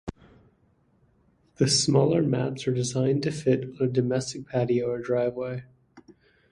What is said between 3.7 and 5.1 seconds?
on a domestic patio or